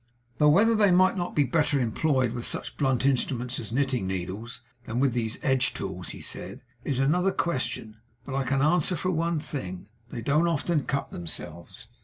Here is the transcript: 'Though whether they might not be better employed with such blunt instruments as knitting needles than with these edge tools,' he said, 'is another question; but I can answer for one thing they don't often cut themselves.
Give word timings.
'Though 0.39 0.49
whether 0.49 0.73
they 0.73 0.89
might 0.89 1.15
not 1.15 1.35
be 1.35 1.43
better 1.43 1.79
employed 1.79 2.31
with 2.31 2.43
such 2.47 2.75
blunt 2.75 3.05
instruments 3.05 3.59
as 3.59 3.71
knitting 3.71 4.07
needles 4.07 4.61
than 4.85 4.99
with 4.99 5.13
these 5.13 5.37
edge 5.43 5.75
tools,' 5.75 6.09
he 6.09 6.19
said, 6.21 6.63
'is 6.83 6.97
another 6.99 7.31
question; 7.31 7.97
but 8.25 8.33
I 8.33 8.41
can 8.43 8.63
answer 8.63 8.95
for 8.95 9.11
one 9.11 9.39
thing 9.39 9.89
they 10.09 10.23
don't 10.23 10.47
often 10.47 10.85
cut 10.85 11.11
themselves. 11.11 11.87